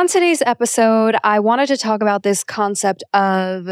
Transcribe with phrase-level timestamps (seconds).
[0.00, 3.68] On today's episode, I wanted to talk about this concept of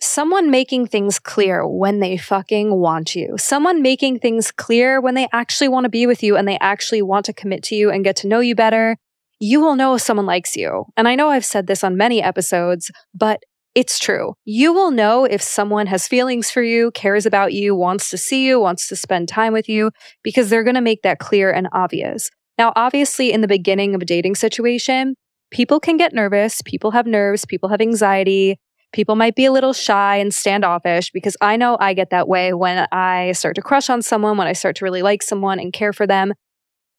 [0.00, 3.36] someone making things clear when they fucking want you.
[3.38, 7.00] Someone making things clear when they actually want to be with you and they actually
[7.00, 8.96] want to commit to you and get to know you better.
[9.38, 10.86] You will know if someone likes you.
[10.96, 13.44] And I know I've said this on many episodes, but
[13.76, 14.34] it's true.
[14.44, 18.48] You will know if someone has feelings for you, cares about you, wants to see
[18.48, 19.92] you, wants to spend time with you,
[20.24, 22.30] because they're going to make that clear and obvious.
[22.58, 25.14] Now, obviously, in the beginning of a dating situation,
[25.52, 26.62] people can get nervous.
[26.62, 27.44] People have nerves.
[27.44, 28.58] People have anxiety.
[28.92, 32.52] People might be a little shy and standoffish because I know I get that way
[32.52, 35.72] when I start to crush on someone, when I start to really like someone and
[35.72, 36.32] care for them.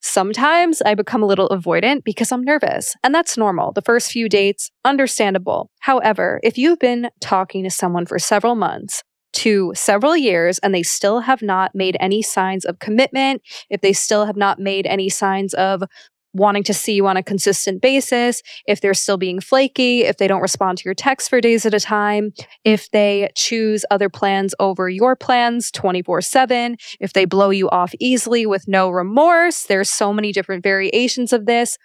[0.02, 3.72] Sometimes I become a little avoidant because I'm nervous, and that's normal.
[3.72, 5.70] The first few dates, understandable.
[5.80, 10.84] However, if you've been talking to someone for several months to several years and they
[10.84, 15.10] still have not made any signs of commitment, if they still have not made any
[15.10, 15.84] signs of
[16.34, 20.28] wanting to see you on a consistent basis, if they're still being flaky, if they
[20.28, 22.32] don't respond to your texts for days at a time,
[22.64, 27.94] if they choose other plans over your plans 24 7, if they blow you off
[28.00, 31.78] easily with no remorse, there's so many different variations of this.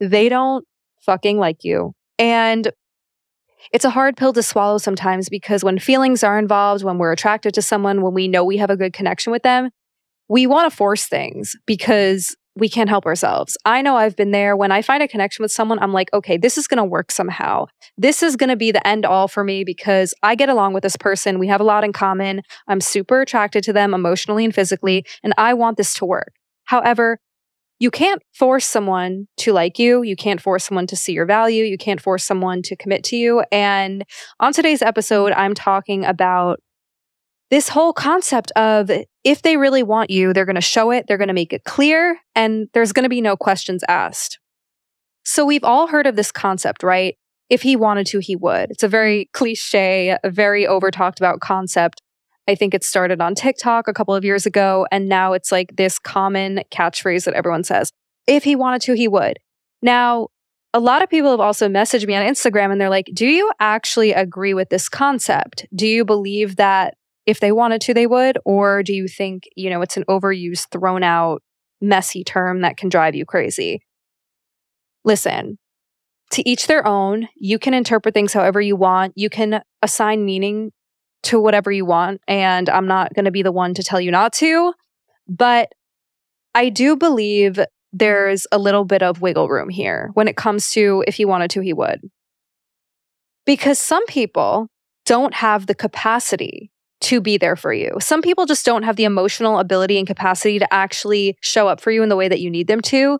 [0.00, 0.64] They don't
[1.00, 1.94] fucking like you.
[2.18, 2.70] And
[3.72, 7.54] it's a hard pill to swallow sometimes because when feelings are involved, when we're attracted
[7.54, 9.70] to someone, when we know we have a good connection with them,
[10.28, 13.56] we want to force things because we can't help ourselves.
[13.64, 14.56] I know I've been there.
[14.56, 17.12] When I find a connection with someone, I'm like, okay, this is going to work
[17.12, 17.66] somehow.
[17.96, 20.82] This is going to be the end all for me because I get along with
[20.82, 21.38] this person.
[21.38, 22.42] We have a lot in common.
[22.66, 26.32] I'm super attracted to them emotionally and physically, and I want this to work.
[26.64, 27.18] However,
[27.78, 30.02] you can't force someone to like you.
[30.02, 31.64] You can't force someone to see your value.
[31.64, 33.44] You can't force someone to commit to you.
[33.52, 34.04] And
[34.40, 36.60] on today's episode, I'm talking about
[37.50, 38.90] this whole concept of
[39.28, 41.64] if they really want you, they're going to show it, they're going to make it
[41.64, 44.38] clear, and there's going to be no questions asked.
[45.22, 47.14] So we've all heard of this concept, right?
[47.50, 48.70] If he wanted to, he would.
[48.70, 52.00] It's a very cliche, a very over talked about concept.
[52.48, 55.76] I think it started on TikTok a couple of years ago, and now it's like
[55.76, 57.92] this common catchphrase that everyone says
[58.26, 59.38] if he wanted to, he would.
[59.82, 60.28] Now,
[60.72, 63.52] a lot of people have also messaged me on Instagram and they're like, Do you
[63.60, 65.66] actually agree with this concept?
[65.74, 66.94] Do you believe that
[67.28, 68.38] if they wanted to, they would?
[68.46, 71.42] Or do you think, you know, it's an overused, thrown out,
[71.78, 73.82] messy term that can drive you crazy?
[75.04, 75.58] Listen,
[76.30, 77.28] to each their own.
[77.36, 79.12] You can interpret things however you want.
[79.14, 80.72] You can assign meaning
[81.24, 82.22] to whatever you want.
[82.26, 84.72] And I'm not going to be the one to tell you not to.
[85.28, 85.72] But
[86.54, 87.60] I do believe
[87.92, 91.50] there's a little bit of wiggle room here when it comes to if he wanted
[91.50, 92.00] to, he would.
[93.44, 94.68] Because some people
[95.04, 96.70] don't have the capacity
[97.00, 97.96] to be there for you.
[98.00, 101.90] Some people just don't have the emotional ability and capacity to actually show up for
[101.90, 103.18] you in the way that you need them to,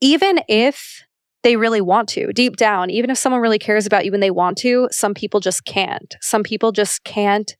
[0.00, 1.02] even if
[1.42, 2.32] they really want to.
[2.32, 5.40] Deep down, even if someone really cares about you and they want to, some people
[5.40, 6.14] just can't.
[6.20, 7.56] Some people just can't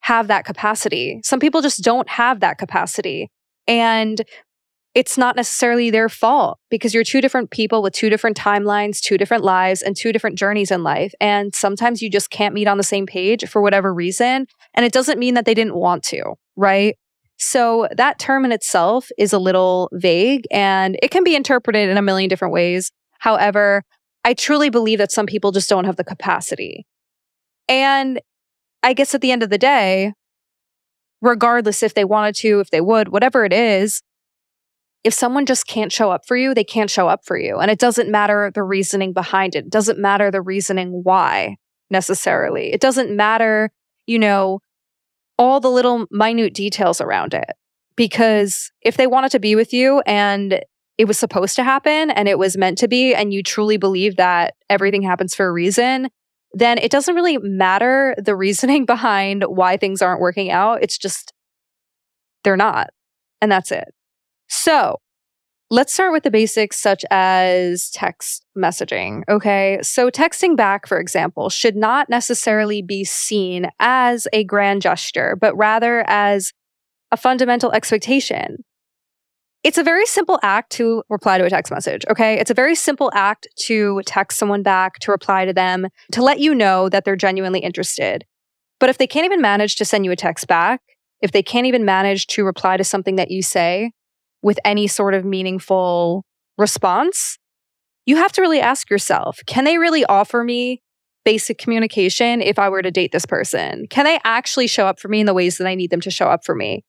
[0.00, 1.20] have that capacity.
[1.24, 3.28] Some people just don't have that capacity.
[3.66, 4.22] And
[4.96, 9.18] it's not necessarily their fault because you're two different people with two different timelines, two
[9.18, 11.12] different lives, and two different journeys in life.
[11.20, 14.46] And sometimes you just can't meet on the same page for whatever reason.
[14.72, 16.96] And it doesn't mean that they didn't want to, right?
[17.36, 21.98] So that term in itself is a little vague and it can be interpreted in
[21.98, 22.90] a million different ways.
[23.18, 23.82] However,
[24.24, 26.86] I truly believe that some people just don't have the capacity.
[27.68, 28.18] And
[28.82, 30.14] I guess at the end of the day,
[31.20, 34.00] regardless if they wanted to, if they would, whatever it is,
[35.06, 37.58] if someone just can't show up for you, they can't show up for you.
[37.58, 39.66] And it doesn't matter the reasoning behind it.
[39.66, 41.58] It doesn't matter the reasoning why
[41.90, 42.72] necessarily.
[42.72, 43.70] It doesn't matter,
[44.08, 44.58] you know,
[45.38, 47.52] all the little minute details around it.
[47.94, 50.60] Because if they wanted to be with you and
[50.98, 54.16] it was supposed to happen and it was meant to be, and you truly believe
[54.16, 56.08] that everything happens for a reason,
[56.52, 60.82] then it doesn't really matter the reasoning behind why things aren't working out.
[60.82, 61.32] It's just
[62.42, 62.90] they're not.
[63.40, 63.86] And that's it.
[64.48, 65.00] So
[65.70, 69.22] let's start with the basics, such as text messaging.
[69.28, 69.78] Okay.
[69.82, 75.56] So texting back, for example, should not necessarily be seen as a grand gesture, but
[75.56, 76.52] rather as
[77.10, 78.64] a fundamental expectation.
[79.64, 82.38] It's a very simple act to reply to a text message, okay?
[82.38, 86.38] It's a very simple act to text someone back, to reply to them, to let
[86.38, 88.24] you know that they're genuinely interested.
[88.78, 90.82] But if they can't even manage to send you a text back,
[91.20, 93.90] if they can't even manage to reply to something that you say,
[94.46, 96.24] with any sort of meaningful
[96.56, 97.36] response,
[98.06, 100.80] you have to really ask yourself can they really offer me
[101.24, 103.86] basic communication if I were to date this person?
[103.90, 106.12] Can they actually show up for me in the ways that I need them to
[106.12, 106.84] show up for me?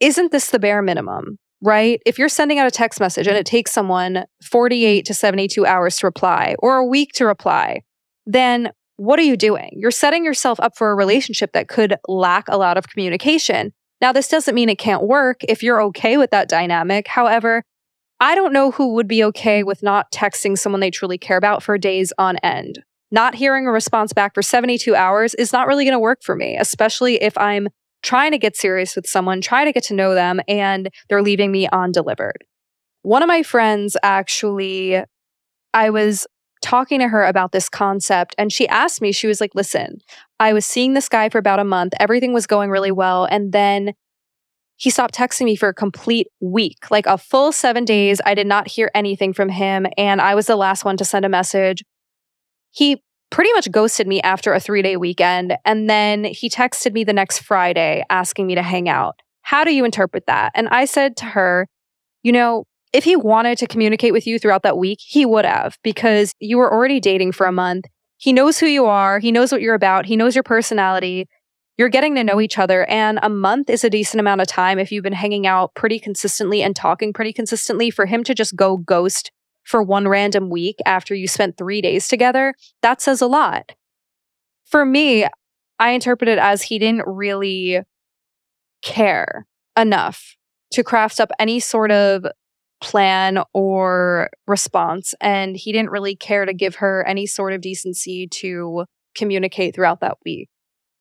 [0.00, 1.38] Isn't this the bare minimum?
[1.62, 2.02] right?
[2.04, 5.96] If you're sending out a text message and it takes someone 48 to 72 hours
[5.96, 7.80] to reply or a week to reply,
[8.26, 9.70] then what are you doing?
[9.72, 13.72] You're setting yourself up for a relationship that could lack a lot of communication.
[14.00, 17.08] Now, this doesn't mean it can't work if you're okay with that dynamic.
[17.08, 17.62] However,
[18.20, 21.62] I don't know who would be okay with not texting someone they truly care about
[21.62, 22.82] for days on end.
[23.10, 26.34] Not hearing a response back for 72 hours is not really going to work for
[26.34, 27.68] me, especially if I'm
[28.02, 31.50] trying to get serious with someone, trying to get to know them, and they're leaving
[31.50, 32.44] me undelivered.
[33.02, 35.02] One of my friends actually,
[35.72, 36.26] I was
[36.64, 39.98] talking to her about this concept, and she asked me, she was like, Listen,
[40.40, 43.26] I was seeing this guy for about a month, everything was going really well.
[43.26, 43.92] And then
[44.76, 48.20] he stopped texting me for a complete week, like a full seven days.
[48.24, 51.24] I did not hear anything from him, and I was the last one to send
[51.24, 51.84] a message.
[52.72, 55.56] He pretty much ghosted me after a three day weekend.
[55.64, 59.20] And then he texted me the next Friday asking me to hang out.
[59.42, 60.52] How do you interpret that?
[60.54, 61.68] And I said to her,
[62.22, 62.64] you know,
[62.94, 66.56] if he wanted to communicate with you throughout that week, he would have because you
[66.56, 67.86] were already dating for a month.
[68.18, 69.18] He knows who you are.
[69.18, 70.06] He knows what you're about.
[70.06, 71.26] He knows your personality.
[71.76, 72.84] You're getting to know each other.
[72.84, 75.98] And a month is a decent amount of time if you've been hanging out pretty
[75.98, 79.32] consistently and talking pretty consistently for him to just go ghost
[79.64, 83.72] for one random week after you spent three days together, that says a lot.
[84.64, 85.26] For me,
[85.80, 87.80] I interpret it as he didn't really
[88.82, 90.36] care enough
[90.70, 92.24] to craft up any sort of
[92.84, 95.14] plan or response.
[95.20, 98.84] And he didn't really care to give her any sort of decency to
[99.16, 100.48] communicate throughout that week.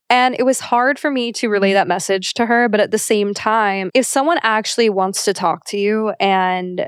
[0.10, 2.70] And it was hard for me to relay that message to her.
[2.70, 6.88] But at the same time, if someone actually wants to talk to you and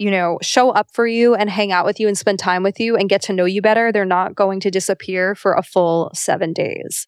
[0.00, 2.80] you know, show up for you and hang out with you and spend time with
[2.80, 6.10] you and get to know you better, they're not going to disappear for a full
[6.12, 7.06] seven days.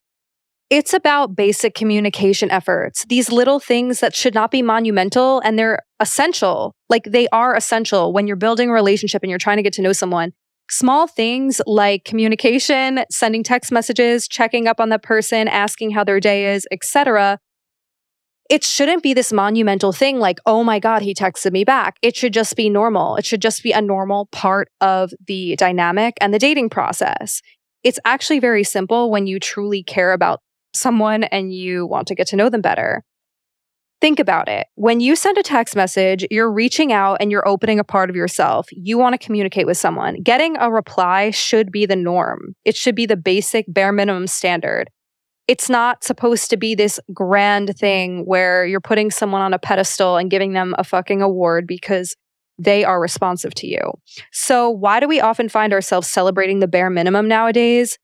[0.68, 5.80] It's about basic communication efforts, these little things that should not be monumental and they're
[6.00, 6.74] essential.
[6.88, 9.82] Like they are essential when you're building a relationship and you're trying to get to
[9.82, 10.32] know someone.
[10.68, 16.18] Small things like communication, sending text messages, checking up on the person, asking how their
[16.18, 17.38] day is, etc
[18.48, 21.96] it shouldn't be this monumental thing like, oh my God, he texted me back.
[22.02, 23.16] It should just be normal.
[23.16, 27.42] It should just be a normal part of the dynamic and the dating process.
[27.82, 30.40] It's actually very simple when you truly care about
[30.76, 33.02] someone and you want to get to know them better.
[34.00, 34.67] Think about it.
[34.75, 38.17] When you send a text message, you're reaching out and you're opening a part of
[38.17, 38.69] yourself.
[38.70, 40.23] You want to communicate with someone.
[40.23, 42.55] Getting a reply should be the norm.
[42.64, 44.90] It should be the basic bare minimum standard
[45.49, 50.17] it's not supposed to be this grand thing where you're putting someone on a pedestal
[50.17, 52.17] and giving them a fucking award because
[52.58, 53.81] they are responsive to you.
[54.32, 57.99] So, why do we often find ourselves celebrating the bare minimum nowadays?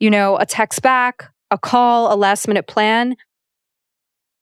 [0.00, 3.16] You know, a text back, a call, a last minute plan.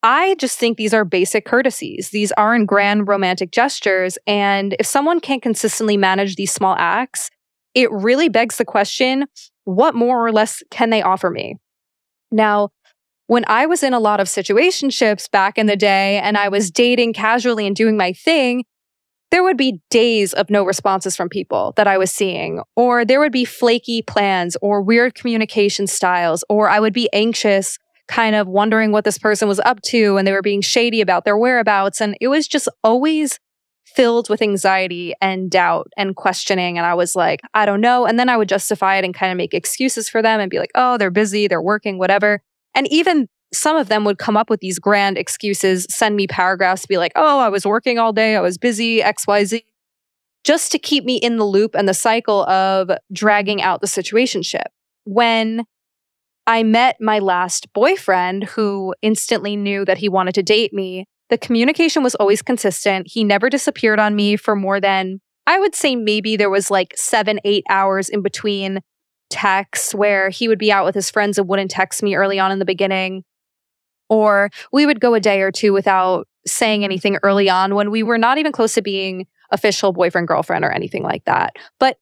[0.02, 2.10] I just think these are basic courtesies.
[2.10, 4.18] These aren't grand romantic gestures.
[4.26, 7.30] And if someone can't consistently manage these small acts,
[7.74, 9.26] it really begs the question
[9.64, 11.56] what more or less can they offer me?
[12.30, 12.70] Now,
[13.26, 16.70] when I was in a lot of situationships back in the day and I was
[16.70, 18.64] dating casually and doing my thing,
[19.36, 23.20] there would be days of no responses from people that I was seeing, or there
[23.20, 27.78] would be flaky plans or weird communication styles, or I would be anxious,
[28.08, 31.26] kind of wondering what this person was up to and they were being shady about
[31.26, 32.00] their whereabouts.
[32.00, 33.38] And it was just always
[33.84, 36.78] filled with anxiety and doubt and questioning.
[36.78, 38.06] And I was like, I don't know.
[38.06, 40.58] And then I would justify it and kind of make excuses for them and be
[40.58, 42.40] like, oh, they're busy, they're working, whatever.
[42.74, 46.86] And even some of them would come up with these grand excuses, send me paragraphs
[46.86, 49.62] be like, oh, I was working all day, I was busy, XYZ,
[50.44, 54.66] just to keep me in the loop and the cycle of dragging out the situationship.
[55.04, 55.64] When
[56.46, 61.38] I met my last boyfriend who instantly knew that he wanted to date me, the
[61.38, 63.08] communication was always consistent.
[63.10, 66.94] He never disappeared on me for more than, I would say maybe there was like
[66.96, 68.80] seven, eight hours in between
[69.28, 72.52] texts where he would be out with his friends and wouldn't text me early on
[72.52, 73.24] in the beginning.
[74.08, 78.02] Or we would go a day or two without saying anything early on when we
[78.02, 81.54] were not even close to being official boyfriend, girlfriend, or anything like that.
[81.78, 81.98] But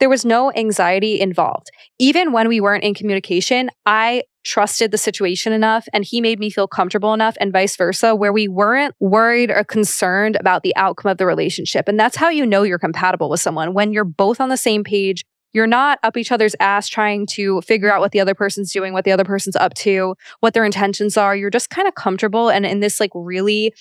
[0.00, 1.70] there was no anxiety involved.
[1.98, 6.50] Even when we weren't in communication, I trusted the situation enough and he made me
[6.50, 11.10] feel comfortable enough and vice versa, where we weren't worried or concerned about the outcome
[11.10, 11.88] of the relationship.
[11.88, 14.84] And that's how you know you're compatible with someone when you're both on the same
[14.84, 15.24] page.
[15.52, 18.92] You're not up each other's ass trying to figure out what the other person's doing,
[18.92, 21.34] what the other person's up to, what their intentions are.
[21.34, 23.72] You're just kind of comfortable and in this like really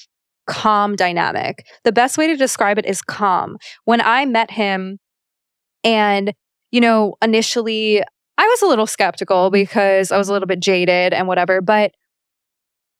[0.48, 1.66] calm dynamic.
[1.84, 3.58] The best way to describe it is calm.
[3.84, 5.00] When I met him,
[5.84, 6.34] and,
[6.72, 8.02] you know, initially
[8.38, 11.92] I was a little skeptical because I was a little bit jaded and whatever, but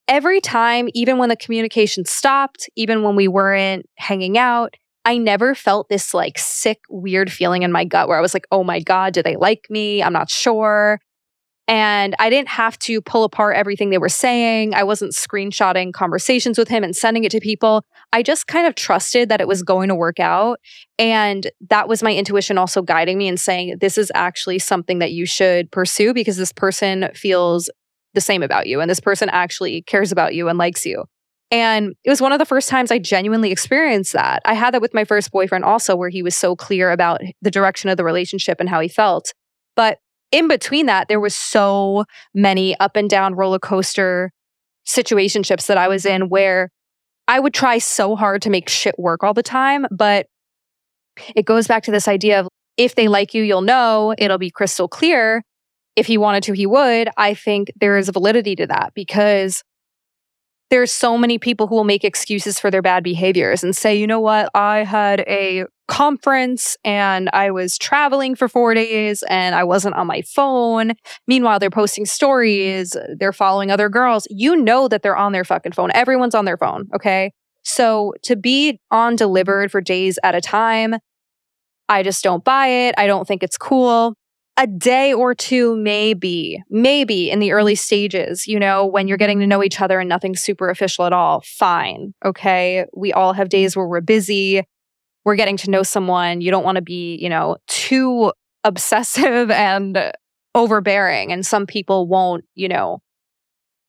[0.08, 5.54] every time, even when the communication stopped, even when we weren't hanging out, I never
[5.54, 8.80] felt this like sick, weird feeling in my gut where I was like, oh my
[8.80, 10.02] God, do they like me?
[10.02, 11.00] I'm not sure.
[11.68, 14.72] And I didn't have to pull apart everything they were saying.
[14.72, 17.84] I wasn't screenshotting conversations with him and sending it to people.
[18.10, 20.60] I just kind of trusted that it was going to work out.
[20.98, 25.12] And that was my intuition also guiding me and saying, this is actually something that
[25.12, 27.70] you should pursue because this person feels
[28.14, 31.04] the same about you and this person actually cares about you and likes you.
[31.50, 34.42] And it was one of the first times I genuinely experienced that.
[34.44, 37.50] I had that with my first boyfriend also, where he was so clear about the
[37.50, 39.32] direction of the relationship and how he felt.
[39.74, 39.98] But
[40.30, 44.30] in between that, there was so many up and down roller coaster
[44.86, 46.70] situationships that I was in where
[47.28, 49.86] I would try so hard to make shit work all the time.
[49.90, 50.26] But
[51.34, 54.50] it goes back to this idea of if they like you, you'll know, it'll be
[54.50, 55.42] crystal clear.
[55.96, 57.08] If he wanted to, he would.
[57.16, 59.64] I think there is validity to that because
[60.70, 64.06] there's so many people who will make excuses for their bad behaviors and say, you
[64.06, 69.64] know what, I had a conference and I was traveling for four days and I
[69.64, 70.92] wasn't on my phone.
[71.26, 74.26] Meanwhile, they're posting stories, they're following other girls.
[74.30, 75.90] You know that they're on their fucking phone.
[75.94, 76.88] Everyone's on their phone.
[76.94, 77.32] Okay.
[77.62, 80.96] So to be on delivered for days at a time,
[81.88, 82.94] I just don't buy it.
[82.98, 84.14] I don't think it's cool
[84.58, 89.38] a day or two, maybe, maybe in the early stages, you know, when you're getting
[89.38, 92.12] to know each other and nothing's super official at all, fine.
[92.24, 92.84] Okay.
[92.94, 94.64] We all have days where we're busy,
[95.24, 96.40] we're getting to know someone.
[96.40, 98.32] You don't want to be, you know, too
[98.64, 100.12] obsessive and
[100.56, 101.30] overbearing.
[101.30, 102.98] And some people won't, you know,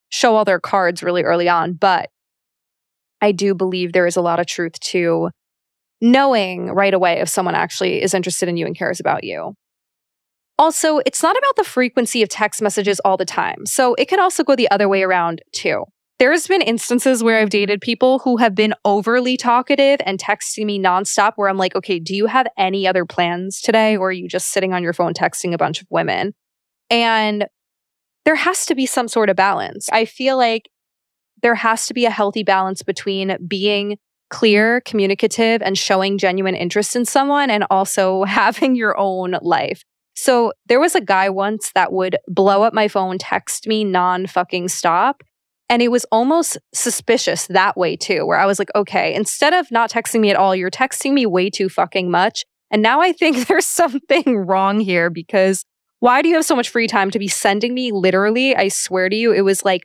[0.10, 1.74] show all their cards really early on.
[1.74, 2.10] But
[3.22, 5.32] I do believe there is a lot of truth to
[6.00, 9.56] knowing right away if someone actually is interested in you and cares about you.
[10.60, 13.66] Also, it's not about the frequency of text messages all the time.
[13.66, 15.86] So it can also go the other way around too.
[16.20, 20.78] There's been instances where I've dated people who have been overly talkative and texting me
[20.78, 23.96] nonstop, where I'm like, okay, do you have any other plans today?
[23.96, 26.34] Or are you just sitting on your phone texting a bunch of women?
[26.90, 27.48] And
[28.26, 29.88] there has to be some sort of balance.
[29.94, 30.70] I feel like
[31.42, 33.98] there has to be a healthy balance between being
[34.30, 39.86] clear, communicative, and showing genuine interest in someone and also having your own life.
[40.20, 44.28] So there was a guy once that would blow up my phone, text me non
[44.28, 45.24] fucking stop.
[45.70, 49.72] And it was almost suspicious that way too, where I was like, okay, instead of
[49.72, 52.44] not texting me at all, you're texting me way too fucking much.
[52.70, 55.64] And now I think there's something wrong here because
[56.00, 58.56] why do you have so much free time to be sending me literally?
[58.56, 59.84] I swear to you, it was like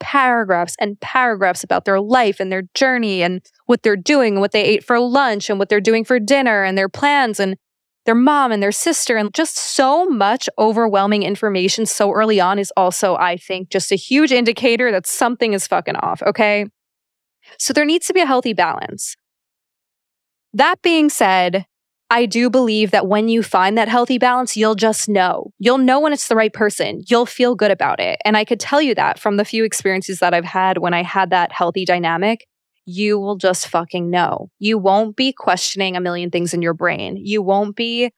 [0.00, 4.52] paragraphs and paragraphs about their life and their journey and what they're doing and what
[4.52, 7.38] they ate for lunch and what they're doing for dinner and their plans.
[7.38, 7.56] And
[8.08, 12.72] their mom and their sister, and just so much overwhelming information so early on is
[12.74, 16.22] also, I think, just a huge indicator that something is fucking off.
[16.22, 16.64] Okay.
[17.58, 19.14] So there needs to be a healthy balance.
[20.54, 21.66] That being said,
[22.08, 25.52] I do believe that when you find that healthy balance, you'll just know.
[25.58, 27.02] You'll know when it's the right person.
[27.10, 28.18] You'll feel good about it.
[28.24, 31.02] And I could tell you that from the few experiences that I've had when I
[31.02, 32.46] had that healthy dynamic
[32.88, 34.50] you will just fucking know.
[34.58, 37.18] You won't be questioning a million things in your brain.
[37.18, 38.12] You won't be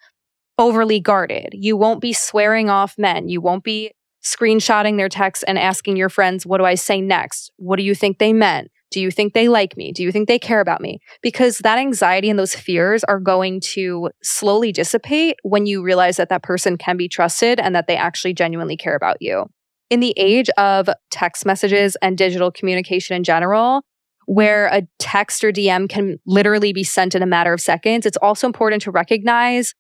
[0.59, 1.49] overly guarded.
[1.53, 3.29] You won't be swearing off men.
[3.29, 3.91] You won't be
[4.23, 7.51] screenshotting their texts and asking your friends, What do I say next?
[7.57, 8.71] What do you think they meant?
[8.93, 9.91] Do you think they like me?
[9.93, 11.01] Do you think they care about me?
[11.21, 16.29] Because that anxiety and those fears are going to slowly dissipate when you realize that
[16.29, 19.47] that person can be trusted and that they actually genuinely care about you.
[19.91, 23.83] In the age of text messages and digital communication in general,
[24.31, 28.17] where a text or DM can literally be sent in a matter of seconds, it's
[28.19, 29.75] also important to recognize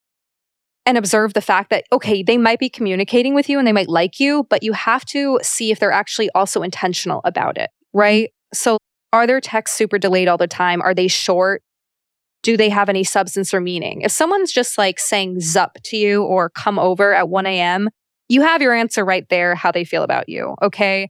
[0.84, 3.88] and observe the fact that, okay, they might be communicating with you and they might
[3.88, 8.30] like you, but you have to see if they're actually also intentional about it, right?
[8.52, 8.78] So,
[9.12, 10.82] are their texts super delayed all the time?
[10.82, 11.62] Are they short?
[12.42, 14.00] Do they have any substance or meaning?
[14.00, 17.88] If someone's just like saying zup to you or come over at 1 a.m.,
[18.28, 21.08] you have your answer right there how they feel about you, okay?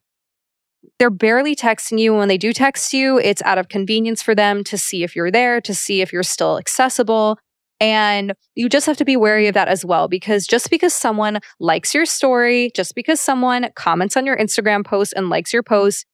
[0.99, 2.15] They're barely texting you.
[2.15, 5.31] When they do text you, it's out of convenience for them to see if you're
[5.31, 7.39] there, to see if you're still accessible.
[7.81, 11.41] And you just have to be wary of that as well, because just because someone
[11.59, 16.05] likes your story, just because someone comments on your Instagram post and likes your post,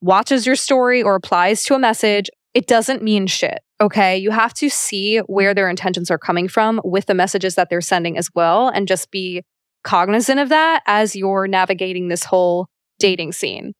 [0.00, 3.60] watches your story or applies to a message, it doesn't mean shit.
[3.80, 4.16] Okay.
[4.16, 7.80] You have to see where their intentions are coming from with the messages that they're
[7.80, 9.42] sending as well, and just be
[9.82, 12.68] cognizant of that as you're navigating this whole
[13.00, 13.72] dating scene.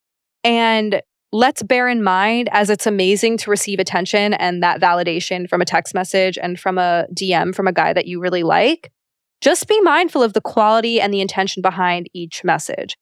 [0.44, 5.60] And let's bear in mind, as it's amazing to receive attention and that validation from
[5.60, 8.92] a text message and from a DM from a guy that you really like,
[9.40, 12.96] just be mindful of the quality and the intention behind each message.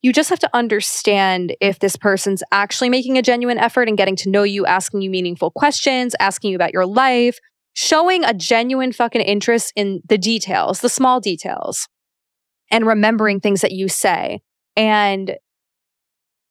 [0.00, 4.14] you just have to understand if this person's actually making a genuine effort and getting
[4.14, 7.38] to know you, asking you meaningful questions, asking you about your life,
[7.72, 11.88] showing a genuine fucking interest in the details, the small details,
[12.70, 14.40] and remembering things that you say
[14.76, 15.36] and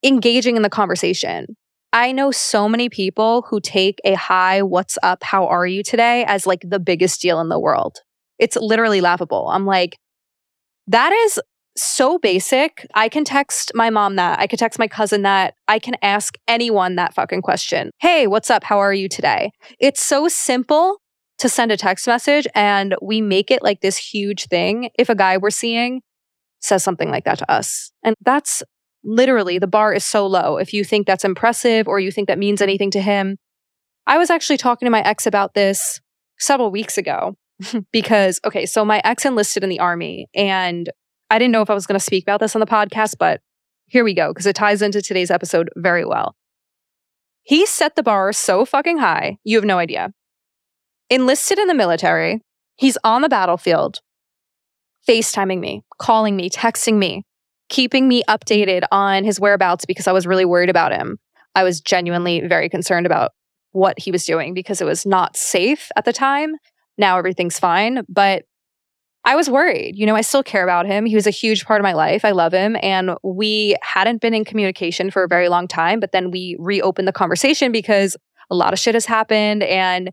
[0.08, 1.56] engaging in the conversation.
[1.94, 6.26] I know so many people who take a hi, what's up, how are you today
[6.26, 7.98] as like the biggest deal in the world.
[8.40, 9.48] It's literally laughable.
[9.48, 9.98] I'm like,
[10.88, 11.40] that is
[11.76, 12.86] so basic.
[12.94, 14.40] I can text my mom that.
[14.40, 15.54] I could text my cousin that.
[15.68, 17.92] I can ask anyone that fucking question.
[18.00, 18.64] Hey, what's up?
[18.64, 19.52] How are you today?
[19.80, 21.02] It's so simple
[21.38, 25.16] to send a text message and we make it like this huge thing if a
[25.16, 26.02] guy we're seeing
[26.62, 27.92] says something like that to us.
[28.04, 28.64] And that's
[29.08, 30.58] literally the bar is so low.
[30.58, 33.38] If you think that's impressive or you think that means anything to him,
[34.06, 36.00] I was actually talking to my ex about this
[36.38, 37.36] several weeks ago
[37.92, 40.92] because, okay, so my ex enlisted in the army and
[41.30, 43.42] I didn't know if I was going to speak about this on the podcast, but
[43.88, 46.36] here we go, because it ties into today's episode very well.
[47.44, 50.12] He set the bar so fucking high, you have no idea.
[51.10, 52.42] Enlisted in the military,
[52.76, 54.02] he's on the battlefield,
[55.08, 57.24] FaceTiming me, calling me, texting me,
[57.70, 61.18] keeping me updated on his whereabouts because I was really worried about him.
[61.56, 63.32] I was genuinely very concerned about
[63.72, 66.56] what he was doing because it was not safe at the time.
[66.98, 68.44] Now everything's fine, but
[69.24, 69.98] I was worried.
[69.98, 71.06] You know, I still care about him.
[71.06, 72.24] He was a huge part of my life.
[72.24, 72.78] I love him.
[72.82, 77.08] And we hadn't been in communication for a very long time, but then we reopened
[77.08, 78.16] the conversation because
[78.50, 79.64] a lot of shit has happened.
[79.64, 80.12] And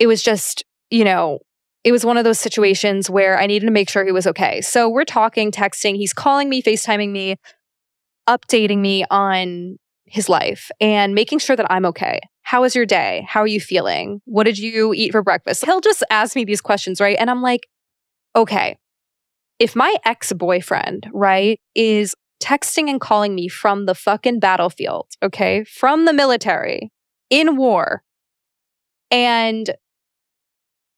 [0.00, 1.38] it was just, you know,
[1.84, 4.60] it was one of those situations where I needed to make sure he was okay.
[4.60, 7.36] So we're talking, texting, he's calling me, FaceTiming me,
[8.28, 12.20] updating me on his life and making sure that I'm okay.
[12.42, 13.26] How was your day?
[13.28, 14.20] How are you feeling?
[14.26, 15.64] What did you eat for breakfast?
[15.64, 17.16] He'll just ask me these questions, right?
[17.18, 17.66] And I'm like,
[18.36, 18.78] okay,
[19.58, 25.64] if my ex boyfriend, right, is texting and calling me from the fucking battlefield, okay,
[25.64, 26.92] from the military
[27.30, 28.02] in war,
[29.10, 29.74] and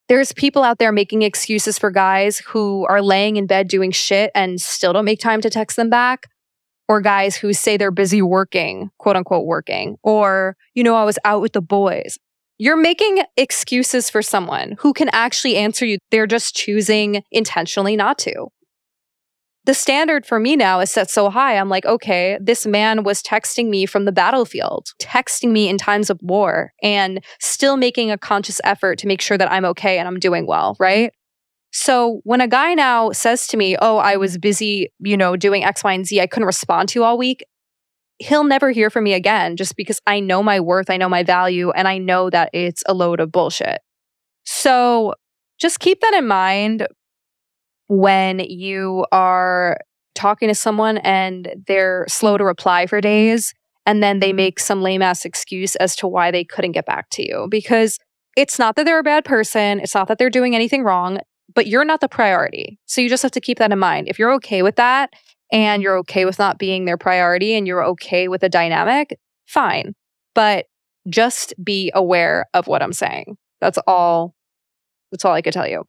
[0.09, 4.31] there's people out there making excuses for guys who are laying in bed doing shit
[4.35, 6.29] and still don't make time to text them back.
[6.87, 11.19] Or guys who say they're busy working, quote unquote working, or, you know, I was
[11.25, 12.19] out with the boys.
[12.59, 15.97] You're making excuses for someone who can actually answer you.
[16.11, 18.49] They're just choosing intentionally not to.
[19.66, 21.57] The standard for me now is set so high.
[21.57, 26.11] I'm like, okay, this man was texting me from the battlefield, texting me in times
[26.11, 30.07] of war, and still making a conscious effort to make sure that I'm okay and
[30.07, 31.12] I'm doing well, right?
[31.72, 35.64] So when a guy now says to me, oh, I was busy, you know, doing
[35.64, 37.42] X, Y, and Z, I couldn't respond to you all week,
[38.18, 41.22] he'll never hear from me again just because I know my worth, I know my
[41.22, 43.81] value, and I know that it's a load of bullshit.
[44.44, 45.14] So
[45.59, 46.87] just keep that in mind
[47.88, 49.79] when you are
[50.14, 53.53] talking to someone and they're slow to reply for days
[53.87, 54.37] and then they mm-hmm.
[54.37, 57.99] make some lame ass excuse as to why they couldn't get back to you because
[58.37, 61.18] it's not that they're a bad person, it's not that they're doing anything wrong,
[61.55, 62.79] but you're not the priority.
[62.87, 64.09] So you just have to keep that in mind.
[64.09, 65.12] If you're okay with that
[65.53, 69.94] and you're okay with not being their priority and you're okay with the dynamic, fine.
[70.35, 70.66] But
[71.09, 73.37] just be aware of what I'm saying.
[73.61, 74.35] That's all.
[75.12, 75.85] That's all I could tell you.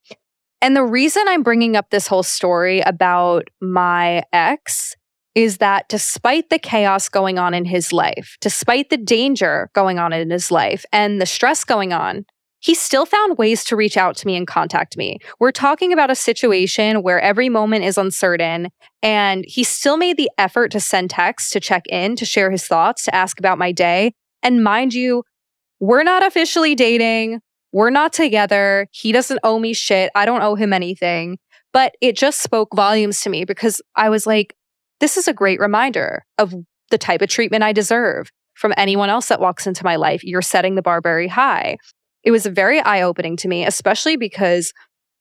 [0.61, 4.95] And the reason I'm bringing up this whole story about my ex
[5.35, 10.13] is that despite the chaos going on in his life, despite the danger going on
[10.13, 12.25] in his life and the stress going on,
[12.61, 15.19] he still found ways to reach out to me and contact me.
[15.39, 18.69] We're talking about a situation where every moment is uncertain,
[19.03, 22.65] and he still made the effort to send texts, to check in, to share his
[22.65, 24.13] thoughts, to ask about my day.
[24.41, 25.23] And mind you,
[25.79, 27.41] we're not officially dating.
[27.71, 28.87] We're not together.
[28.91, 30.11] He doesn't owe me shit.
[30.15, 31.37] I don't owe him anything.
[31.73, 34.55] But it just spoke volumes to me because I was like,
[35.01, 36.53] this is a great reminder of
[36.89, 40.23] the type of treatment I deserve from anyone else that walks into my life.
[40.23, 41.77] You're setting the bar very high
[42.25, 44.73] it was very eye opening to me, especially because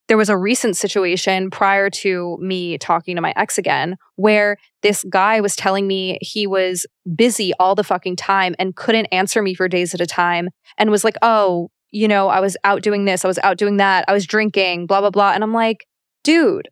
[0.09, 5.05] there was a recent situation prior to me talking to my ex again where this
[5.09, 9.55] guy was telling me he was busy all the fucking time and couldn't answer me
[9.55, 13.05] for days at a time and was like, oh, you know, I was out doing
[13.05, 15.33] this, I was out doing that, I was drinking, blah, blah, blah.
[15.33, 15.87] And I'm like,
[16.25, 16.69] dude,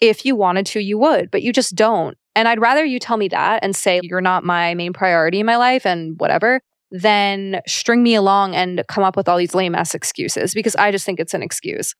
[0.00, 2.16] if you wanted to, you would, but you just don't.
[2.34, 5.46] And I'd rather you tell me that and say, you're not my main priority in
[5.46, 9.74] my life and whatever, than string me along and come up with all these lame
[9.74, 11.94] ass excuses because I just think it's an excuse.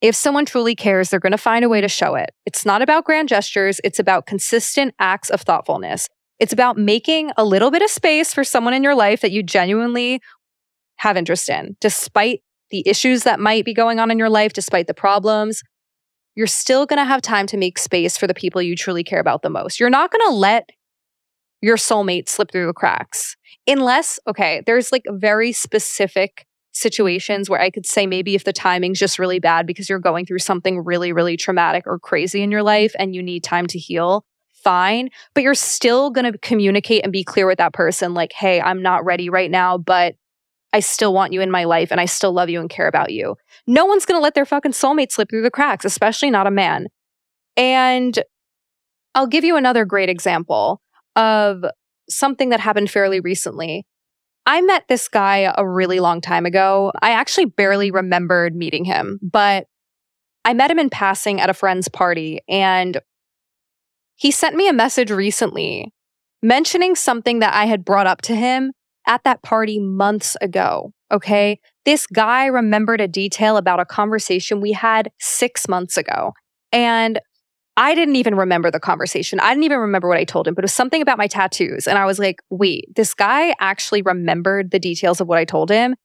[0.00, 2.30] If someone truly cares, they're going to find a way to show it.
[2.46, 6.08] It's not about grand gestures, it's about consistent acts of thoughtfulness.
[6.40, 9.42] It's about making a little bit of space for someone in your life that you
[9.42, 10.20] genuinely
[10.96, 14.86] have interest in, despite the issues that might be going on in your life, despite
[14.86, 15.62] the problems.
[16.34, 19.20] you're still going to have time to make space for the people you truly care
[19.20, 19.78] about the most.
[19.78, 20.70] You're not going to let
[21.62, 27.70] your soulmate slip through the cracks unless, okay, there's like very specific situations where I
[27.70, 31.12] could say maybe if the timing's just really bad because you're going through something really,
[31.12, 35.10] really traumatic or crazy in your life and you need time to heal, fine.
[35.34, 38.82] But you're still going to communicate and be clear with that person like, hey, I'm
[38.82, 40.16] not ready right now, but
[40.74, 43.12] I still want you in my life and I still love you and care about
[43.12, 43.36] you.
[43.64, 46.50] No one's going to let their fucking soulmate slip through the cracks, especially not a
[46.50, 46.88] man.
[47.56, 48.18] And
[49.14, 50.82] I'll give you another great example
[51.14, 51.64] of
[52.10, 53.86] something that happened fairly recently.
[54.46, 56.90] I met this guy a really long time ago.
[57.00, 59.68] I actually barely remembered meeting him, but
[60.44, 63.00] I met him in passing at a friend's party and
[64.16, 65.92] he sent me a message recently
[66.42, 68.72] mentioning something that I had brought up to him
[69.06, 70.92] at that party months ago.
[71.12, 71.60] Okay.
[71.84, 76.32] This guy remembered a detail about a conversation we had six months ago.
[76.72, 77.20] And
[77.76, 79.40] I didn't even remember the conversation.
[79.40, 81.86] I didn't even remember what I told him, but it was something about my tattoos.
[81.86, 85.70] And I was like, wait, this guy actually remembered the details of what I told
[85.70, 85.96] him.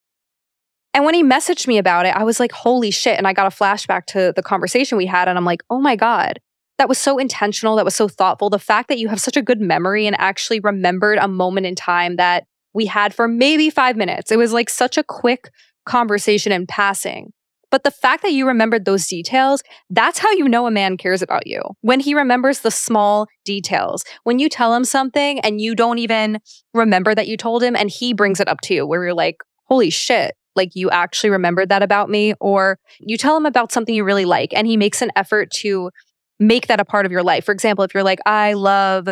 [0.94, 3.18] And when he messaged me about it, I was like, holy shit.
[3.18, 5.28] And I got a flashback to the conversation we had.
[5.28, 6.40] And I'm like, oh my God,
[6.80, 7.76] that was so intentional.
[7.76, 8.50] That was so thoughtful.
[8.50, 11.76] The fact that you have such a good memory and actually remembered a moment in
[11.76, 14.32] time that we had for maybe five minutes.
[14.32, 15.50] It was like such a quick
[15.86, 17.34] conversation in passing.
[17.72, 21.22] But the fact that you remembered those details, that's how you know a man cares
[21.22, 21.62] about you.
[21.82, 24.04] When he remembers the small details.
[24.24, 26.40] When you tell him something and you don't even
[26.74, 29.38] remember that you told him and he brings it up to you where you're like,
[29.66, 32.34] holy shit, like you actually remembered that about me.
[32.40, 35.92] Or you tell him about something you really like and he makes an effort to
[36.40, 37.46] make that a part of your life.
[37.46, 39.10] For example, if you're like, I love,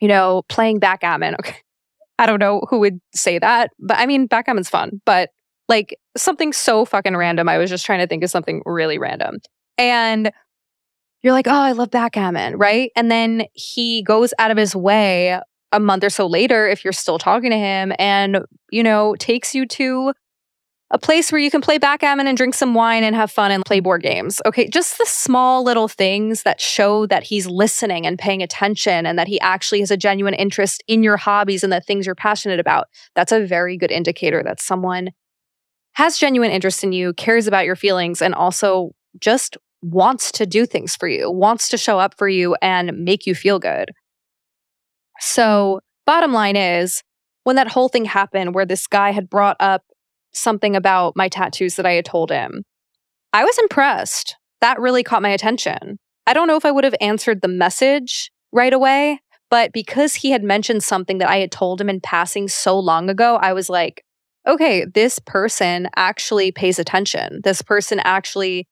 [0.00, 1.36] you know, playing backgammon.
[1.40, 1.56] Okay.
[2.18, 5.30] I don't know who would say that, but I mean, backgammon's fun, but
[5.68, 7.48] like something so fucking random.
[7.48, 9.38] I was just trying to think of something really random.
[9.78, 10.30] And
[11.22, 12.90] you're like, oh, I love backgammon, right?
[12.96, 15.40] And then he goes out of his way
[15.72, 19.54] a month or so later, if you're still talking to him, and, you know, takes
[19.54, 20.12] you to
[20.92, 23.64] a place where you can play backgammon and drink some wine and have fun and
[23.64, 24.42] play board games.
[24.44, 29.18] Okay, just the small little things that show that he's listening and paying attention and
[29.18, 32.60] that he actually has a genuine interest in your hobbies and the things you're passionate
[32.60, 32.88] about.
[33.14, 35.10] That's a very good indicator that someone
[35.94, 40.66] has genuine interest in you, cares about your feelings, and also just wants to do
[40.66, 43.90] things for you, wants to show up for you and make you feel good.
[45.20, 47.02] So, bottom line is,
[47.44, 49.82] when that whole thing happened where this guy had brought up
[50.32, 52.64] something about my tattoos that I had told him,
[53.32, 54.36] I was impressed.
[54.60, 55.98] That really caught my attention.
[56.26, 60.30] I don't know if I would have answered the message right away, but because he
[60.30, 63.68] had mentioned something that I had told him in passing so long ago, I was
[63.68, 64.04] like,
[64.46, 67.40] okay, this person actually pays attention.
[67.44, 68.66] This person actually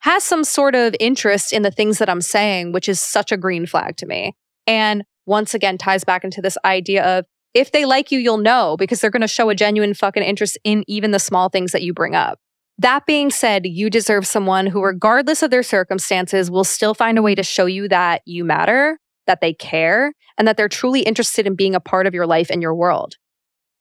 [0.00, 3.36] has some sort of interest in the things that I'm saying, which is such a
[3.36, 4.36] green flag to me.
[4.66, 8.76] And once again, ties back into this idea of if they like you, you'll know
[8.76, 11.82] because they're going to show a genuine fucking interest in even the small things that
[11.82, 12.38] you bring up.
[12.78, 17.22] That being said, you deserve someone who, regardless of their circumstances, will still find a
[17.22, 21.46] way to show you that you matter, that they care, and that they're truly interested
[21.46, 23.14] in being a part of your life and your world.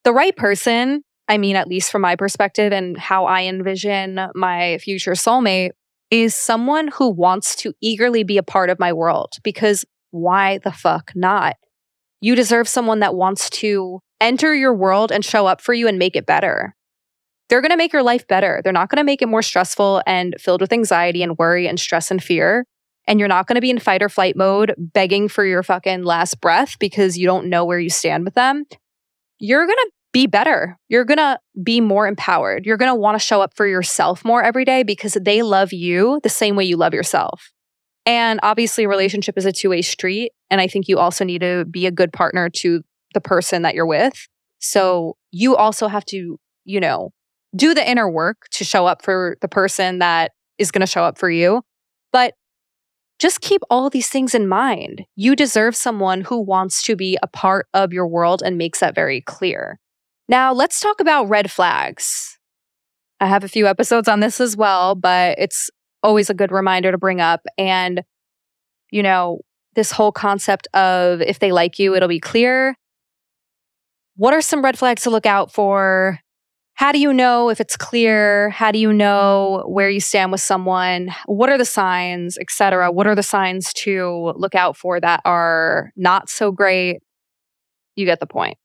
[0.03, 4.77] The right person I mean, at least from my perspective and how I envision my
[4.79, 5.71] future soulmate,
[6.11, 10.71] is someone who wants to eagerly be a part of my world because why the
[10.71, 11.55] fuck not?
[12.23, 15.99] You deserve someone that wants to enter your world and show up for you and
[15.99, 16.73] make it better.
[17.49, 18.61] They're going to make your life better.
[18.63, 21.77] They're not going to make it more stressful and filled with anxiety and worry and
[21.77, 22.63] stress and fear.
[23.07, 26.03] And you're not going to be in fight or flight mode begging for your fucking
[26.03, 28.63] last breath because you don't know where you stand with them.
[29.39, 30.79] You're going to be better.
[30.87, 32.65] You're going to be more empowered.
[32.65, 35.73] You're going to want to show up for yourself more every day because they love
[35.73, 37.51] you the same way you love yourself.
[38.05, 38.91] And obviously, a mm-hmm.
[38.91, 40.31] relationship is a two way street.
[40.49, 42.81] And I think you also need to be a good partner to
[43.13, 44.27] the person that you're with.
[44.59, 47.11] So you also have to, you know,
[47.55, 51.03] do the inner work to show up for the person that is going to show
[51.03, 51.61] up for you.
[52.11, 52.33] But
[53.19, 55.03] just keep all these things in mind.
[55.15, 58.95] You deserve someone who wants to be a part of your world and makes that
[58.95, 59.79] very clear.
[60.27, 62.37] Now, let's talk about red flags.
[63.19, 65.69] I have a few episodes on this as well, but it's
[66.03, 67.41] always a good reminder to bring up.
[67.57, 68.03] And,
[68.91, 69.39] you know,
[69.75, 72.75] this whole concept of if they like you, it'll be clear.
[74.15, 76.19] What are some red flags to look out for?
[76.75, 78.49] How do you know if it's clear?
[78.49, 81.13] How do you know where you stand with someone?
[81.25, 82.91] What are the signs, etc.?
[82.91, 86.97] What are the signs to look out for that are not so great?
[87.95, 88.57] You get the point.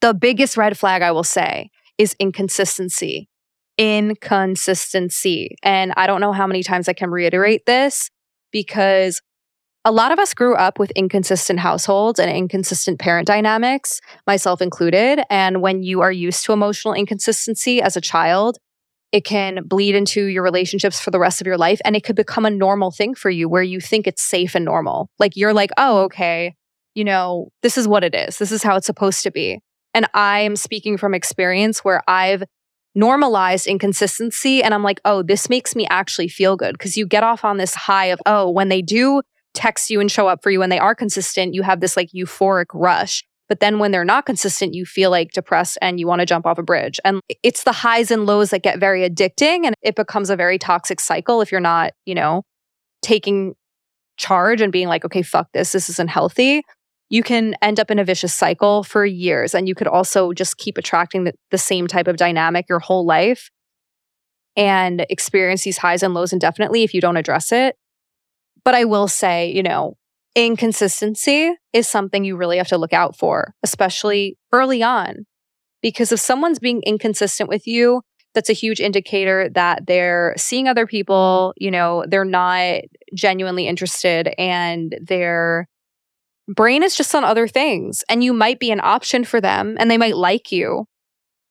[0.00, 3.28] The biggest red flag I will say is inconsistency.
[3.78, 5.56] Inconsistency.
[5.62, 8.10] And I don't know how many times I can reiterate this
[8.50, 9.22] because
[9.84, 15.20] a lot of us grew up with inconsistent households and inconsistent parent dynamics, myself included.
[15.30, 18.58] And when you are used to emotional inconsistency as a child,
[19.12, 21.80] it can bleed into your relationships for the rest of your life.
[21.84, 24.64] And it could become a normal thing for you where you think it's safe and
[24.64, 25.08] normal.
[25.18, 26.54] Like you're like, oh, okay,
[26.94, 28.38] you know, this is what it is.
[28.38, 29.60] This is how it's supposed to be.
[29.94, 32.42] And I am speaking from experience where I've
[32.94, 34.62] normalized inconsistency.
[34.62, 36.72] And I'm like, oh, this makes me actually feel good.
[36.72, 39.22] Because you get off on this high of, oh, when they do
[39.54, 42.10] text you and show up for you, and they are consistent, you have this like
[42.14, 43.24] euphoric rush.
[43.48, 46.44] But then when they're not consistent, you feel like depressed and you want to jump
[46.44, 47.00] off a bridge.
[47.04, 50.58] And it's the highs and lows that get very addicting and it becomes a very
[50.58, 52.42] toxic cycle if you're not, you know,
[53.00, 53.54] taking
[54.18, 56.62] charge and being like, okay, fuck this, this isn't healthy.
[57.10, 59.54] You can end up in a vicious cycle for years.
[59.54, 63.06] And you could also just keep attracting the, the same type of dynamic your whole
[63.06, 63.50] life
[64.56, 67.76] and experience these highs and lows indefinitely if you don't address it.
[68.64, 69.94] But I will say, you know,
[70.34, 75.26] inconsistency is something you really have to look out for, especially early on.
[75.80, 78.02] Because if someone's being inconsistent with you,
[78.34, 82.82] that's a huge indicator that they're seeing other people, you know, they're not
[83.14, 85.66] genuinely interested and their
[86.48, 88.02] brain is just on other things.
[88.08, 90.86] And you might be an option for them and they might like you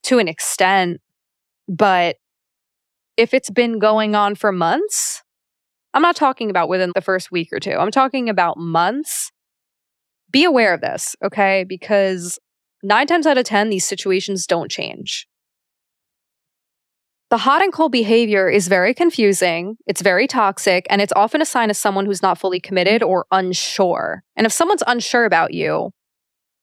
[0.03, 0.99] to an extent.
[1.67, 2.17] But
[3.15, 5.23] if it's been going on for months,
[5.93, 7.71] I'm not talking about within the first week or two.
[7.71, 9.31] I'm talking about months.
[10.31, 11.63] Be aware of this, okay?
[11.67, 12.38] Because
[12.83, 15.27] nine times out of 10, these situations don't change.
[17.30, 21.46] The hot and cold behavior is very confusing, it's very toxic, and it's often a
[21.46, 24.24] sign of someone who's not fully committed or unsure.
[24.38, 25.92] And if someone's unsure about you,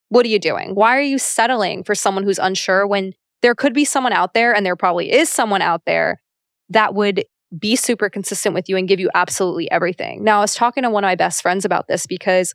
[0.09, 0.75] what are you doing?
[0.75, 4.55] Why are you settling for someone who's unsure when there could be someone out there,
[4.55, 6.23] and there probably is someone out there
[6.71, 7.25] that would
[7.59, 10.25] be super consistent with you and give you absolutely everything.
[10.25, 12.55] Now, I was talking to one of my best friends about this because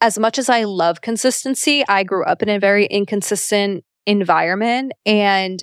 [0.00, 5.60] as much as I love consistency, I grew up in a very inconsistent environment and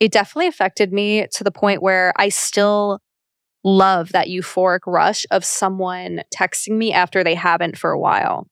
[0.00, 3.00] it definitely affected me to the point where I still
[3.64, 8.46] love that euphoric rush of someone texting me after they haven't for a while.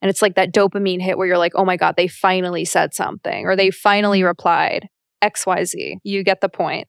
[0.00, 2.94] And it's like that dopamine hit where you're like, oh my God, they finally said
[2.94, 4.28] something or they finally mm-hmm.
[4.28, 4.88] replied
[5.22, 5.96] XYZ.
[6.04, 6.86] You get the point.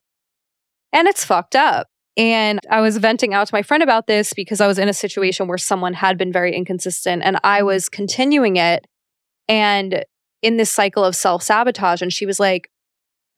[0.92, 1.88] And it's fucked up.
[2.16, 4.92] And I was venting out to my friend about this because I was in a
[4.92, 7.66] situation where someone had been very inconsistent and I mm-hmm.
[7.66, 8.86] was continuing it
[9.48, 10.04] and
[10.42, 12.02] in this cycle of self sabotage.
[12.02, 12.70] And she was like,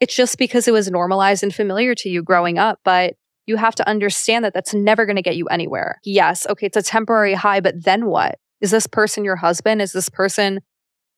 [0.02, 2.80] it's just because it was normalized and familiar to you growing up.
[2.84, 3.14] But
[3.46, 5.98] you have to understand that that's never going to get you anywhere.
[6.04, 8.38] Yes, okay, it's a temporary high, but then what?
[8.60, 9.80] Is this person your husband?
[9.80, 10.60] Is this person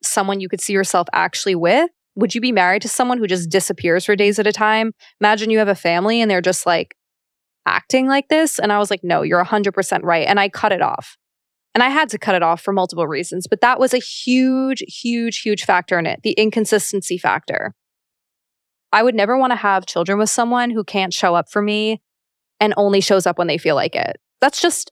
[0.02, 1.90] someone you could see yourself actually with?
[2.16, 4.92] would you be married to someone who just disappears for days at a time?
[5.20, 6.94] Imagine you have a family and they're just like
[7.66, 8.58] acting like this.
[8.58, 10.26] And I was like, no, you're 100% right.
[10.26, 11.16] And I cut it off.
[11.74, 14.84] And I had to cut it off for multiple reasons, but that was a huge,
[14.86, 17.74] huge, huge factor in it the inconsistency factor.
[18.94, 22.00] I would never want to have children with someone who can't show up for me
[22.60, 24.16] and only shows up when they feel like it.
[24.40, 24.90] That's just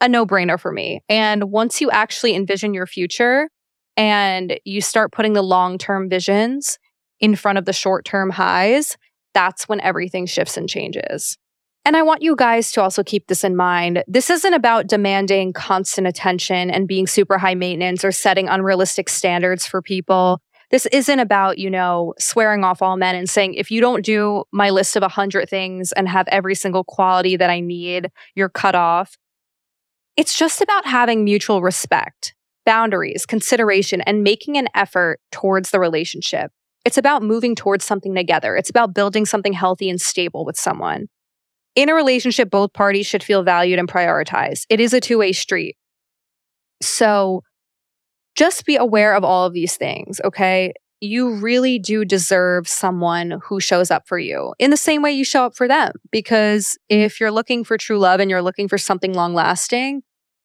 [0.00, 1.02] a no brainer for me.
[1.08, 3.48] And once you actually envision your future,
[3.96, 6.78] and you start putting the long term visions
[7.18, 8.96] in front of the short term highs,
[9.34, 11.38] that's when everything shifts and changes.
[11.84, 14.02] And I want you guys to also keep this in mind.
[14.08, 19.66] This isn't about demanding constant attention and being super high maintenance or setting unrealistic standards
[19.66, 20.40] for people.
[20.70, 24.44] This isn't about, you know, swearing off all men and saying, if you don't do
[24.52, 28.74] my list of 100 things and have every single quality that I need, you're cut
[28.74, 29.16] off.
[30.16, 36.50] It's just about having mutual respect boundaries, consideration, and making an effort towards the relationship.
[36.84, 38.56] It's about moving towards something together.
[38.56, 41.06] It's about building something healthy and stable with someone.
[41.76, 44.64] In a relationship, both parties should feel valued and prioritized.
[44.68, 45.76] It is a two way street.
[46.82, 47.42] So
[48.36, 50.72] just be aware of all of these things, okay?
[51.00, 55.24] You really do deserve someone who shows up for you in the same way you
[55.24, 55.92] show up for them.
[56.10, 60.02] Because if you're looking for true love and you're looking for something long lasting,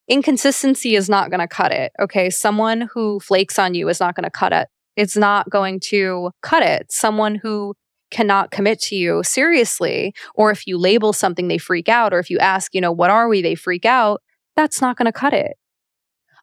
[0.09, 1.93] inconsistency is not going to cut it.
[2.01, 2.29] Okay.
[2.29, 4.67] Someone who flakes on you is not going to cut it.
[4.97, 6.91] It's not going to cut it.
[6.91, 7.75] Someone who
[8.11, 12.29] cannot commit to you seriously, or if you label something, they freak out, or if
[12.29, 14.21] you ask, you know, what are we, they freak out,
[14.57, 15.53] that's not going to cut it.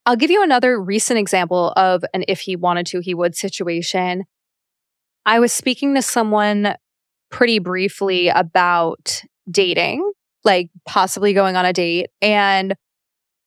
[0.09, 4.25] I'll give you another recent example of an if he wanted to, he would situation.
[5.27, 6.77] I was speaking to someone
[7.31, 10.11] pretty briefly about dating,
[10.45, 12.07] like possibly going on a date.
[12.23, 12.75] And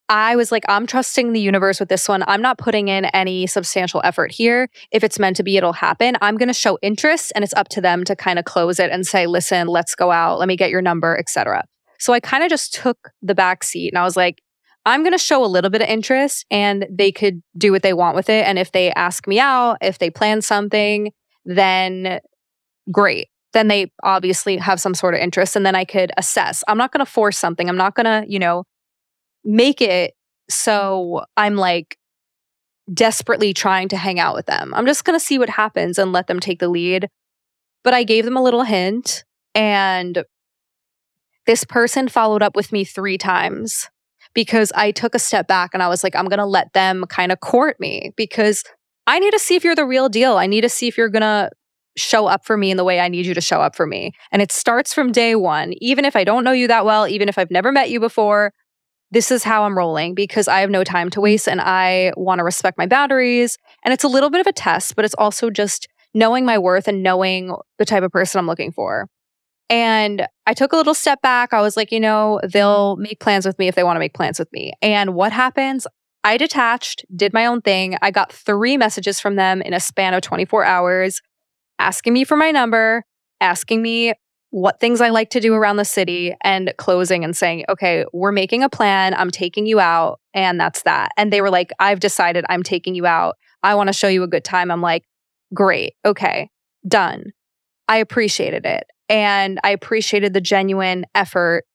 [0.07, 2.23] I was like, I'm trusting the universe with this one.
[2.27, 4.69] I'm not putting in any substantial effort here.
[4.91, 6.15] If it's meant to be, it'll happen.
[6.21, 8.91] I'm going to show interest and it's up to them to kind of close it
[8.91, 10.37] and say, listen, let's go out.
[10.37, 11.63] Let me get your number, etc.
[11.97, 14.43] So I kind of just took the back seat and I was like,
[14.85, 17.93] I'm going to show a little bit of interest and they could do what they
[17.93, 18.45] want with it.
[18.45, 21.11] And if they ask me out, if they plan something,
[21.45, 22.19] then
[22.91, 23.27] great.
[23.53, 26.63] Then they obviously have some sort of interest and then I could assess.
[26.67, 27.69] I'm not going to force something.
[27.69, 28.63] I'm not going to, you know,
[29.43, 30.13] make it
[30.49, 31.97] so I'm like
[32.91, 34.73] desperately trying to hang out with them.
[34.73, 37.07] I'm just going to see what happens and let them take the lead.
[37.83, 40.23] But I gave them a little hint and
[41.45, 43.89] this person followed up with me three times
[44.33, 47.05] because I took a step back and I was like, I'm going to let them
[47.09, 48.63] kind of court me because
[49.07, 50.37] I need to see if you're the real deal.
[50.37, 51.49] I need to see if you're going to
[51.97, 54.13] show up for me in the way I need you to show up for me.
[54.31, 55.73] And it starts from day one.
[55.81, 58.53] Even if I don't know you that well, even if I've never met you before,
[59.11, 62.39] this is how I'm rolling because I have no time to waste and I want
[62.39, 63.57] to respect my boundaries.
[63.83, 66.87] And it's a little bit of a test, but it's also just knowing my worth
[66.87, 69.07] and knowing the type of person I'm looking for.
[69.71, 71.53] And I took a little step back.
[71.53, 73.03] I was like, you know, they'll mm-hmm.
[73.03, 74.73] make plans with me if they want to make plans with me.
[74.81, 75.87] And what happens?
[76.23, 77.97] I detached, did my own thing.
[78.01, 81.21] I got three messages from them in a span of 24 hours
[81.79, 83.03] asking me for my number,
[83.39, 84.13] asking me
[84.51, 88.33] what things I like to do around the city, and closing and saying, okay, we're
[88.33, 89.13] making a plan.
[89.13, 90.19] I'm taking you out.
[90.33, 91.11] And that's that.
[91.15, 93.37] And they were like, I've decided I'm taking you out.
[93.63, 94.69] I want to show you a good time.
[94.69, 95.05] I'm like,
[95.53, 95.93] great.
[96.05, 96.49] Okay,
[96.85, 97.31] done.
[97.87, 98.83] I appreciated it.
[99.11, 101.65] And I appreciated the genuine effort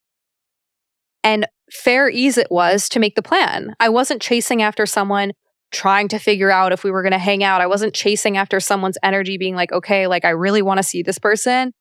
[1.22, 3.75] and fair ease it was to make the plan.
[3.79, 5.33] I wasn't chasing after someone
[5.70, 7.61] trying to figure out if we were going to hang out.
[7.61, 11.03] I wasn't chasing after someone's energy being like, okay, like I really want to see
[11.03, 11.72] this person.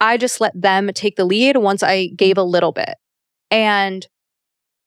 [0.00, 2.94] I just let them take the lead once I gave a little bit.
[3.50, 4.06] And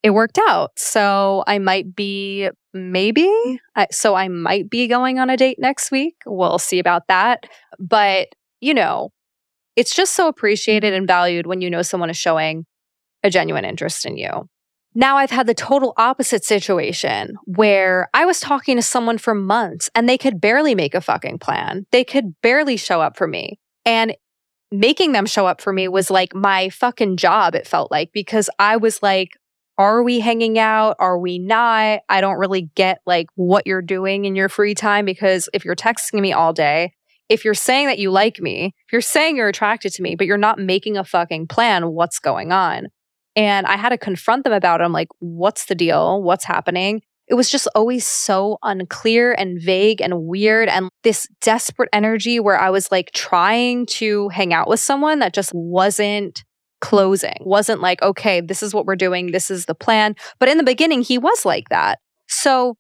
[0.04, 0.72] it worked out.
[0.78, 6.16] So I might be, maybe, so I might be going on a date next week.
[6.26, 7.46] We'll see about that.
[7.80, 8.28] But,
[8.60, 9.12] you know,
[9.76, 12.66] it's just so appreciated and valued when you know someone is showing
[13.24, 14.50] a genuine interest in you.
[14.96, 19.90] Now I've had the total opposite situation where I was talking to someone for months
[19.96, 21.88] and they could barely make a fucking plan.
[21.92, 23.60] They could barely show up for me.
[23.86, 24.16] And
[24.72, 28.50] making them show up for me was like my fucking job, it felt like, because
[28.60, 29.30] I was like,
[29.80, 30.96] are we hanging out?
[31.00, 32.02] Are we not?
[32.08, 35.76] I don't really get like what you're doing in your free time because if you're
[35.76, 36.94] texting me all day,
[37.34, 40.28] if you're saying that you like me, if you're saying you're attracted to me, but
[40.28, 42.90] you're not making a fucking plan, what's going on?
[43.36, 44.84] And I had to confront them about it.
[44.84, 46.22] I'm like, what's the deal?
[46.22, 47.02] What's happening?
[47.28, 50.70] It was just always so unclear and vague and weird.
[50.70, 55.34] And this desperate energy where I was like trying to hang out with someone that
[55.34, 56.44] just wasn't
[56.82, 60.16] closing, wasn't like, okay, this is what we're doing, this is the plan.
[60.40, 61.98] But in the beginning, he was like that.
[62.28, 62.76] So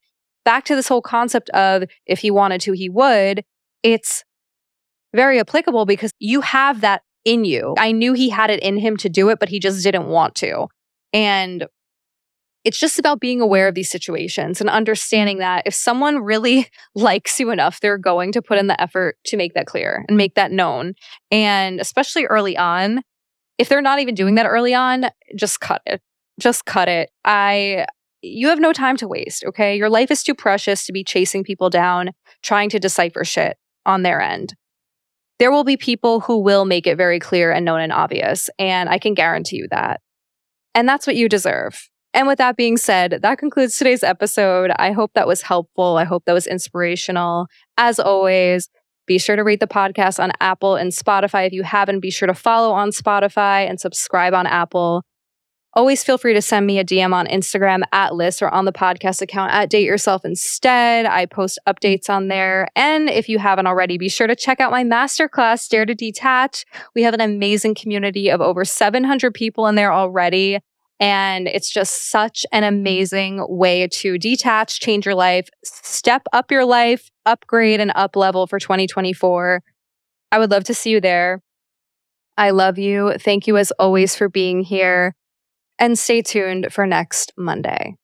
[0.46, 3.44] back to this whole concept of if he wanted to, he would,
[3.82, 4.24] it's
[5.13, 7.76] very applicable because you have that in you.
[7.78, 10.36] I knew he had it in him to do it, but he just didn't want
[10.36, 10.67] to.
[11.13, 11.65] And
[12.63, 17.39] it's just about being aware of these situations and understanding that if someone really likes
[17.39, 20.36] you enough, they're going to put in the effort to make that clear and make
[20.36, 20.93] that known.
[21.30, 23.02] And especially early on,
[23.58, 26.02] if they're not even doing that early on, just cut it.
[26.39, 27.12] Just cut it.
[27.23, 27.86] I
[28.26, 29.76] you have no time to waste, okay?
[29.76, 34.04] Your life is too precious to be chasing people down, trying to decipher shit on
[34.04, 34.56] their end
[35.39, 38.50] there will be people who will make it very clear and known and obvious.
[38.60, 40.02] And I can guarantee you that.
[40.76, 41.89] And that's what you deserve.
[42.13, 44.72] And with that being said, that concludes today's episode.
[44.78, 45.98] I hope that was helpful.
[45.98, 47.48] I hope that was inspirational.
[47.78, 48.69] As always,
[49.08, 51.48] be sure to rate the podcast on Apple and Spotify.
[51.48, 55.04] If you haven't, be sure to follow on Spotify and subscribe on Apple.
[55.76, 58.72] Always feel free to send me a DM on Instagram at Liz or on the
[58.72, 61.08] podcast account at Date Yourself Instead.
[61.08, 62.68] I post updates on there.
[62.76, 66.64] And if you haven't already, be sure to check out my masterclass, Dare to Detach.
[66.94, 70.60] We have an amazing community of over 700 people in there already.
[71.00, 76.66] And it's just such an amazing way to detach, change your life, step up your
[76.66, 79.64] life, upgrade and up level for 2024.
[80.32, 81.42] I would love to see you there.
[82.38, 83.14] I love you.
[83.18, 85.16] Thank you as always for being here
[85.84, 87.98] and stay tuned for next Monday.